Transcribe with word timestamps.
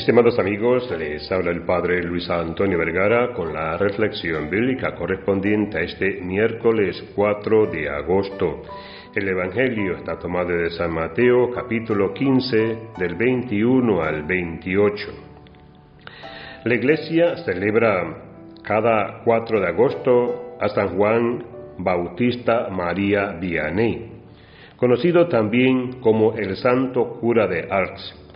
Estimados 0.00 0.38
amigos, 0.38 0.90
les 0.98 1.30
habla 1.30 1.50
el 1.50 1.60
Padre 1.66 2.02
Luis 2.02 2.30
Antonio 2.30 2.78
Vergara 2.78 3.34
con 3.34 3.52
la 3.52 3.76
reflexión 3.76 4.48
bíblica 4.48 4.94
correspondiente 4.94 5.76
a 5.76 5.82
este 5.82 6.22
miércoles 6.22 7.04
4 7.14 7.66
de 7.66 7.90
agosto. 7.90 8.62
El 9.14 9.28
Evangelio 9.28 9.98
está 9.98 10.18
tomado 10.18 10.56
de 10.56 10.70
San 10.70 10.94
Mateo 10.94 11.50
capítulo 11.50 12.14
15 12.14 12.78
del 12.96 13.14
21 13.14 14.02
al 14.02 14.22
28. 14.22 15.08
La 16.64 16.74
Iglesia 16.74 17.36
celebra 17.44 18.56
cada 18.62 19.20
4 19.22 19.60
de 19.60 19.68
agosto 19.68 20.56
a 20.58 20.70
San 20.70 20.96
Juan 20.96 21.44
Bautista 21.76 22.70
María 22.70 23.36
Vianney, 23.38 24.12
conocido 24.78 25.28
también 25.28 26.00
como 26.00 26.32
el 26.38 26.56
Santo 26.56 27.18
Cura 27.20 27.46
de 27.46 27.68
Ars, 27.70 28.29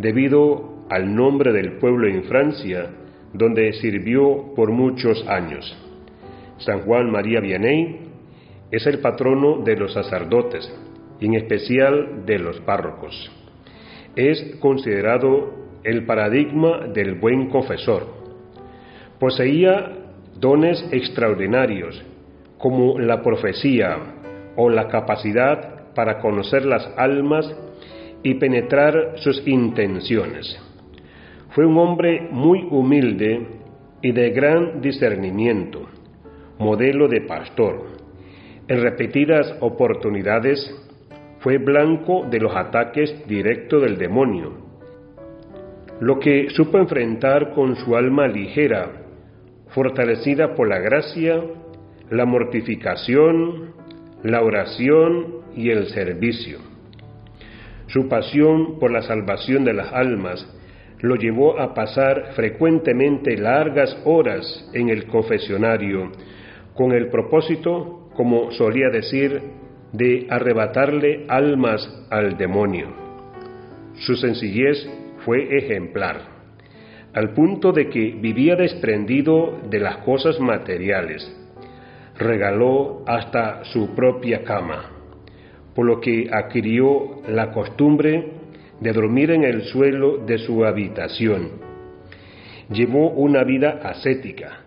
debido 0.00 0.86
al 0.90 1.14
nombre 1.14 1.52
del 1.52 1.78
pueblo 1.78 2.08
en 2.08 2.24
Francia, 2.24 2.90
donde 3.32 3.72
sirvió 3.74 4.54
por 4.54 4.70
muchos 4.70 5.26
años. 5.28 5.76
San 6.58 6.80
Juan 6.80 7.10
María 7.10 7.40
Vianney 7.40 8.00
es 8.70 8.86
el 8.86 9.00
patrono 9.00 9.62
de 9.62 9.76
los 9.76 9.92
sacerdotes, 9.92 10.70
en 11.20 11.34
especial 11.34 12.24
de 12.26 12.38
los 12.38 12.60
párrocos. 12.60 13.30
Es 14.16 14.56
considerado 14.60 15.54
el 15.84 16.04
paradigma 16.04 16.86
del 16.88 17.14
buen 17.14 17.48
confesor. 17.48 18.06
Poseía 19.18 19.92
dones 20.38 20.84
extraordinarios, 20.92 22.02
como 22.58 22.98
la 22.98 23.22
profecía 23.22 23.96
o 24.56 24.68
la 24.68 24.88
capacidad 24.88 25.92
para 25.94 26.18
conocer 26.18 26.64
las 26.64 26.86
almas 26.96 27.46
y 28.22 28.34
penetrar 28.34 29.14
sus 29.16 29.46
intenciones. 29.46 30.58
Fue 31.50 31.66
un 31.66 31.76
hombre 31.78 32.28
muy 32.30 32.66
humilde 32.70 33.46
y 34.02 34.12
de 34.12 34.30
gran 34.30 34.80
discernimiento, 34.80 35.88
modelo 36.58 37.08
de 37.08 37.22
pastor. 37.22 37.86
En 38.68 38.82
repetidas 38.82 39.56
oportunidades 39.60 40.74
fue 41.40 41.58
blanco 41.58 42.26
de 42.30 42.38
los 42.38 42.54
ataques 42.54 43.26
directos 43.26 43.82
del 43.82 43.98
demonio, 43.98 44.52
lo 46.00 46.18
que 46.18 46.48
supo 46.50 46.78
enfrentar 46.78 47.52
con 47.52 47.76
su 47.76 47.96
alma 47.96 48.26
ligera, 48.26 48.90
fortalecida 49.68 50.54
por 50.54 50.68
la 50.68 50.78
gracia, 50.78 51.42
la 52.10 52.24
mortificación, 52.24 53.74
la 54.22 54.42
oración 54.42 55.40
y 55.54 55.70
el 55.70 55.88
servicio. 55.88 56.69
Su 57.92 58.08
pasión 58.08 58.78
por 58.78 58.92
la 58.92 59.02
salvación 59.02 59.64
de 59.64 59.72
las 59.72 59.92
almas 59.92 60.46
lo 61.00 61.16
llevó 61.16 61.58
a 61.58 61.74
pasar 61.74 62.32
frecuentemente 62.34 63.36
largas 63.36 63.96
horas 64.04 64.70
en 64.74 64.90
el 64.90 65.06
confesionario, 65.06 66.12
con 66.74 66.92
el 66.92 67.08
propósito, 67.08 68.10
como 68.14 68.52
solía 68.52 68.90
decir, 68.90 69.42
de 69.92 70.26
arrebatarle 70.30 71.24
almas 71.28 72.06
al 72.10 72.36
demonio. 72.36 72.88
Su 73.94 74.14
sencillez 74.14 74.88
fue 75.24 75.56
ejemplar, 75.58 76.20
al 77.12 77.34
punto 77.34 77.72
de 77.72 77.88
que 77.88 78.12
vivía 78.20 78.54
desprendido 78.54 79.58
de 79.68 79.80
las 79.80 79.98
cosas 79.98 80.38
materiales. 80.38 81.28
Regaló 82.16 83.02
hasta 83.06 83.64
su 83.64 83.96
propia 83.96 84.44
cama, 84.44 84.99
por 85.74 85.86
lo 85.86 86.00
que 86.00 86.28
adquirió 86.32 87.22
la 87.28 87.52
costumbre 87.52 88.32
de 88.80 88.92
dormir 88.92 89.30
en 89.30 89.44
el 89.44 89.62
suelo 89.62 90.18
de 90.18 90.38
su 90.38 90.64
habitación. 90.64 91.50
Llevó 92.70 93.10
una 93.10 93.44
vida 93.44 93.80
ascética, 93.82 94.64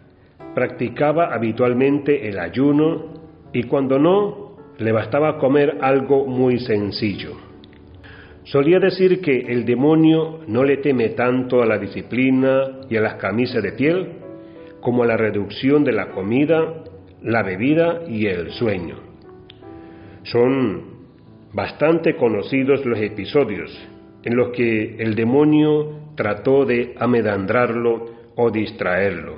practicaba 0.53 1.34
habitualmente 1.34 2.28
el 2.28 2.40
ayuno 2.40 3.13
y 3.53 3.63
cuando 3.63 3.97
no, 4.00 4.58
le 4.78 4.92
bastaba 4.92 5.38
comer 5.38 5.78
algo 5.81 6.25
muy 6.25 6.59
sencillo. 6.59 7.38
Solía 8.44 8.80
decir 8.80 9.22
que 9.22 9.40
el 9.40 9.66
demonio 9.66 10.42
no 10.47 10.63
le 10.63 10.78
teme 10.78 11.09
tanto 11.09 11.62
a 11.62 11.66
la 11.66 11.78
disciplina 11.78 12.81
y 12.90 12.97
a 12.97 13.02
las 13.02 13.16
camisas 13.16 13.63
de 13.63 13.72
piel 13.72 14.09
como 14.81 15.03
a 15.03 15.08
la 15.08 15.16
reducción 15.16 15.86
de 15.86 15.94
la 15.94 16.09
comida, 16.09 16.84
la 17.22 17.42
bebida 17.42 18.02
y 18.08 18.25
el 18.25 18.52
sueño. 18.52 18.97
Son 20.24 20.93
bastante 21.53 22.16
conocidos 22.16 22.86
los 22.86 23.00
episodios 23.00 23.72
en 24.24 24.36
los 24.36 24.50
que 24.50 24.96
el 24.97 25.16
demonio 25.16 26.00
trató 26.16 26.66
de 26.66 26.96
amedandrarlo 26.97 28.06
o 28.36 28.50
distraerlo. 28.50 29.36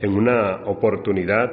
En 0.00 0.14
una 0.14 0.64
oportunidad 0.66 1.52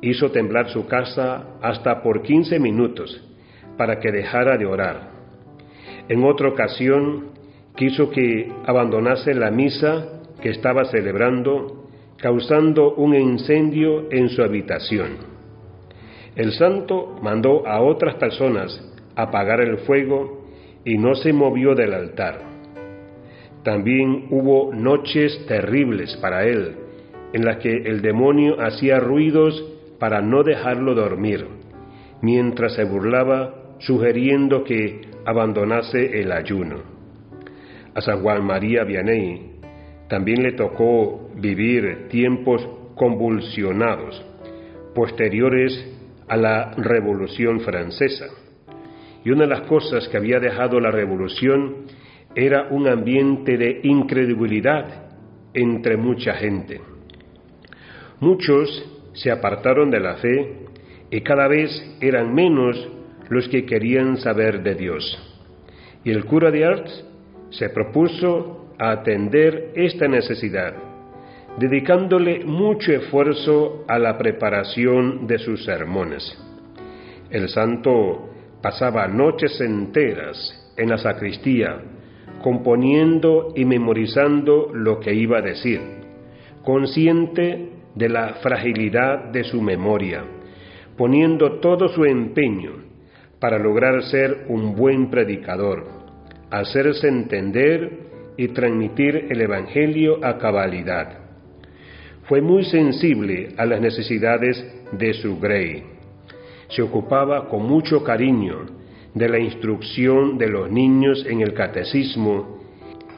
hizo 0.00 0.30
temblar 0.30 0.68
su 0.70 0.86
casa 0.86 1.58
hasta 1.60 2.02
por 2.02 2.22
15 2.22 2.58
minutos 2.58 3.28
para 3.76 4.00
que 4.00 4.10
dejara 4.10 4.56
de 4.56 4.66
orar. 4.66 5.10
En 6.08 6.24
otra 6.24 6.48
ocasión 6.48 7.32
quiso 7.76 8.10
que 8.10 8.50
abandonase 8.66 9.34
la 9.34 9.50
misa 9.50 10.22
que 10.40 10.50
estaba 10.50 10.84
celebrando, 10.86 11.88
causando 12.18 12.94
un 12.94 13.14
incendio 13.14 14.10
en 14.10 14.28
su 14.28 14.42
habitación. 14.42 15.31
El 16.34 16.52
santo 16.52 17.18
mandó 17.22 17.66
a 17.66 17.82
otras 17.82 18.14
personas 18.14 18.80
apagar 19.14 19.60
el 19.60 19.78
fuego 19.78 20.46
y 20.84 20.96
no 20.96 21.14
se 21.14 21.32
movió 21.32 21.74
del 21.74 21.92
altar. 21.92 22.40
También 23.62 24.26
hubo 24.30 24.72
noches 24.72 25.44
terribles 25.46 26.16
para 26.16 26.44
él, 26.44 26.76
en 27.32 27.44
las 27.44 27.58
que 27.58 27.70
el 27.70 28.00
demonio 28.00 28.60
hacía 28.60 28.98
ruidos 28.98 29.62
para 29.98 30.20
no 30.20 30.42
dejarlo 30.42 30.94
dormir, 30.94 31.46
mientras 32.22 32.74
se 32.74 32.84
burlaba 32.84 33.54
sugiriendo 33.78 34.64
que 34.64 35.02
abandonase 35.24 36.20
el 36.20 36.32
ayuno. 36.32 36.76
A 37.94 38.00
San 38.00 38.22
Juan 38.22 38.44
María 38.44 38.84
Vianney 38.84 39.60
también 40.08 40.42
le 40.42 40.52
tocó 40.52 41.30
vivir 41.36 42.08
tiempos 42.08 42.66
convulsionados, 42.94 44.24
posteriores 44.94 45.91
a 46.28 46.36
la 46.36 46.72
Revolución 46.76 47.60
Francesa 47.60 48.26
y 49.24 49.30
una 49.30 49.42
de 49.42 49.50
las 49.50 49.62
cosas 49.62 50.08
que 50.08 50.16
había 50.16 50.40
dejado 50.40 50.80
la 50.80 50.90
revolución 50.90 51.86
era 52.34 52.68
un 52.70 52.88
ambiente 52.88 53.56
de 53.56 53.80
incredulidad 53.82 55.12
entre 55.54 55.96
mucha 55.96 56.34
gente. 56.34 56.80
Muchos 58.20 58.88
se 59.12 59.30
apartaron 59.30 59.90
de 59.90 60.00
la 60.00 60.14
fe 60.16 60.56
y 61.10 61.20
cada 61.20 61.46
vez 61.46 61.70
eran 62.00 62.34
menos 62.34 62.88
los 63.28 63.48
que 63.48 63.64
querían 63.64 64.16
saber 64.16 64.62
de 64.62 64.74
Dios. 64.74 65.18
Y 66.04 66.10
el 66.10 66.24
cura 66.24 66.50
de 66.50 66.64
Arts 66.64 67.04
se 67.50 67.68
propuso 67.68 68.74
atender 68.78 69.72
esta 69.74 70.08
necesidad, 70.08 70.74
dedicándole 71.58 72.44
mucho 72.44 72.92
esfuerzo 72.92 73.84
a 73.88 73.98
la 73.98 74.16
preparación 74.16 75.26
de 75.26 75.38
sus 75.38 75.64
sermones. 75.64 76.38
El 77.30 77.48
santo 77.48 78.30
pasaba 78.62 79.08
noches 79.08 79.60
enteras 79.60 80.72
en 80.76 80.88
la 80.88 80.98
sacristía, 80.98 81.80
componiendo 82.42 83.52
y 83.54 83.64
memorizando 83.64 84.70
lo 84.72 85.00
que 85.00 85.14
iba 85.14 85.38
a 85.38 85.42
decir, 85.42 85.80
consciente 86.64 87.70
de 87.94 88.08
la 88.08 88.34
fragilidad 88.42 89.30
de 89.32 89.44
su 89.44 89.60
memoria, 89.60 90.24
poniendo 90.96 91.60
todo 91.60 91.88
su 91.88 92.04
empeño 92.04 92.72
para 93.38 93.58
lograr 93.58 94.02
ser 94.04 94.46
un 94.48 94.74
buen 94.74 95.10
predicador, 95.10 95.84
hacerse 96.50 97.08
entender 97.08 98.10
y 98.36 98.48
transmitir 98.48 99.26
el 99.30 99.40
Evangelio 99.40 100.24
a 100.24 100.38
cabalidad. 100.38 101.21
Fue 102.24 102.40
muy 102.40 102.64
sensible 102.64 103.50
a 103.56 103.66
las 103.66 103.80
necesidades 103.80 104.64
de 104.92 105.14
su 105.14 105.38
grey 105.38 105.92
se 106.74 106.82
ocupaba 106.82 107.48
con 107.48 107.64
mucho 107.64 108.02
cariño 108.02 108.66
de 109.14 109.28
la 109.28 109.38
instrucción 109.38 110.38
de 110.38 110.48
los 110.48 110.70
niños 110.70 111.24
en 111.28 111.42
el 111.42 111.54
catecismo 111.54 112.60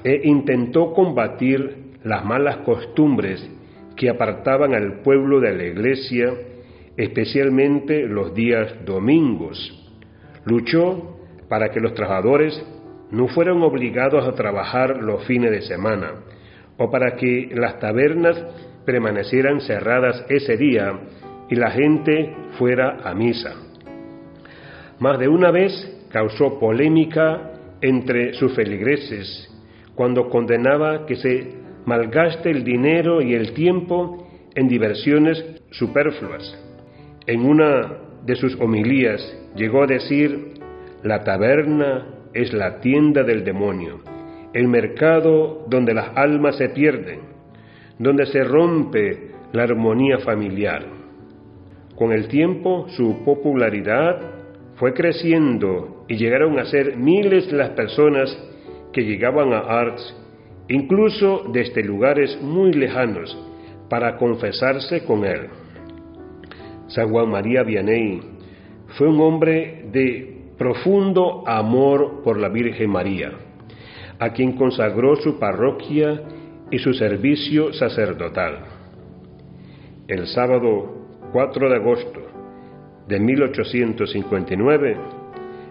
e 0.03 0.23
intentó 0.25 0.93
combatir 0.93 1.95
las 2.03 2.25
malas 2.25 2.59
costumbres 2.59 3.49
que 3.97 4.11
apartaban 4.11 4.75
al 4.75 5.01
pueblo 5.03 5.41
de 5.41 5.56
la 5.56 5.65
iglesia, 5.65 6.35
especialmente 6.97 8.06
los 8.06 8.35
días 8.35 8.85
domingos. 8.85 9.56
Luchó 10.45 11.17
para 11.49 11.71
que 11.71 11.81
los 11.81 11.95
trabajadores 11.95 12.61
no 13.12 13.29
fueran 13.29 13.62
obligados 13.62 14.27
a 14.27 14.35
trabajar 14.35 15.01
los 15.01 15.25
fines 15.27 15.53
de 15.53 15.62
semana 15.62 16.15
o 16.77 16.91
para 16.91 17.15
que 17.15 17.51
las 17.55 17.79
tabernas 17.79 18.37
permanecieran 18.84 19.60
cerradas 19.60 20.25
ese 20.28 20.56
día 20.56 20.98
y 21.48 21.56
la 21.56 21.70
gente 21.70 22.34
fuera 22.58 22.98
a 23.04 23.14
misa. 23.14 23.54
Más 24.98 25.19
de 25.19 25.28
una 25.28 25.50
vez 25.50 25.72
causó 26.10 26.58
polémica 26.58 27.52
entre 27.81 28.34
sus 28.34 28.54
feligreses 28.54 29.50
cuando 29.94 30.28
condenaba 30.28 31.06
que 31.06 31.16
se 31.16 31.54
malgaste 31.84 32.50
el 32.50 32.64
dinero 32.64 33.20
y 33.20 33.34
el 33.34 33.52
tiempo 33.52 34.26
en 34.54 34.69
diversiones 34.69 35.44
superfluas. 35.70 36.58
En 37.26 37.44
una 37.44 37.98
de 38.25 38.36
sus 38.36 38.58
homilías 38.60 39.20
llegó 39.54 39.82
a 39.82 39.86
decir, 39.86 40.54
la 41.02 41.25
taberna 41.25 42.06
es 42.32 42.52
la 42.52 42.81
tienda 42.81 43.22
del 43.22 43.44
demonio, 43.44 44.00
el 44.52 44.69
mercado 44.69 45.64
donde 45.69 45.94
las 45.94 46.16
almas 46.16 46.56
se 46.56 46.70
pierden, 46.70 47.33
donde 47.99 48.26
se 48.26 48.43
rompe 48.43 49.31
la 49.52 49.64
armonía 49.64 50.19
familiar. 50.19 50.85
Con 51.96 52.12
el 52.12 52.26
tiempo 52.29 52.87
su 52.88 53.25
popularidad 53.25 54.20
fue 54.76 54.93
creciendo 54.93 56.05
y 56.08 56.17
llegaron 56.17 56.58
a 56.58 56.64
ser 56.64 56.96
miles 56.96 57.52
las 57.52 57.70
personas 57.70 58.37
que 58.93 59.05
llegaban 59.05 59.52
a 59.52 59.61
Arts, 59.61 60.17
incluso 60.69 61.44
desde 61.52 61.85
lugares 61.85 62.41
muy 62.43 62.73
lejanos, 62.73 63.37
para 63.88 64.17
confesarse 64.17 65.05
con 65.05 65.25
él. 65.25 65.49
San 66.88 67.11
Juan 67.11 67.31
María 67.31 67.62
Vianney 67.62 68.20
fue 68.96 69.08
un 69.08 69.20
hombre 69.20 69.87
de 69.93 70.35
profundo 70.58 71.44
amor 71.46 72.23
por 72.23 72.38
la 72.38 72.49
Virgen 72.49 72.91
María, 72.91 73.32
a 74.19 74.31
quien 74.31 74.52
consagró 74.52 75.17
su 75.17 75.38
parroquia 75.38 76.23
y 76.75 76.79
su 76.81 76.93
servicio 76.93 77.73
sacerdotal. 77.73 78.59
El 80.09 80.26
sábado 80.26 81.06
4 81.32 81.71
de 81.71 81.76
agosto 81.76 82.21
de 83.06 83.21
1859, 83.21 84.97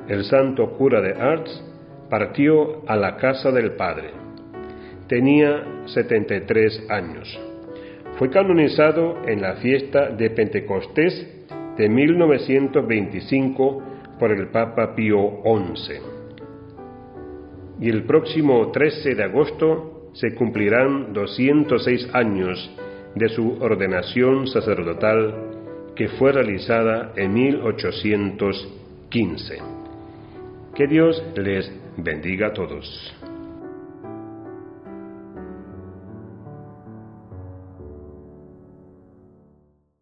el 0.08 0.24
santo 0.24 0.78
cura 0.78 1.02
de 1.02 1.12
Arts 1.12 1.62
partió 2.10 2.90
a 2.90 2.96
la 2.96 3.18
casa 3.18 3.52
del 3.52 3.74
Padre. 3.74 4.12
Tenía 5.10 5.84
73 5.88 6.86
años. 6.90 7.38
Fue 8.18 8.30
canonizado 8.30 9.24
en 9.28 9.42
la 9.42 9.56
fiesta 9.56 10.10
de 10.10 10.30
Pentecostés 10.30 11.28
de 11.76 11.90
1925 11.90 13.84
por 14.18 14.32
el 14.32 14.48
Papa 14.48 14.96
Pío 14.96 15.42
XI. 15.44 15.96
Y 17.82 17.90
el 17.90 18.06
próximo 18.06 18.72
13 18.72 19.16
de 19.16 19.24
agosto 19.24 19.93
se 20.14 20.36
cumplirán 20.36 21.14
206 21.14 22.10
años 22.14 22.72
de 23.16 23.30
su 23.30 23.58
ordenación 23.62 24.48
sacerdotal 24.48 25.54
que 25.96 26.10
fue 26.10 26.32
realizada 26.32 27.14
en 27.16 27.34
1815. 27.34 29.58
Que 30.76 30.88
Dios 30.88 31.24
les 31.36 31.72
bendiga 31.98 32.48
a 32.48 32.54
todos. 32.54 33.23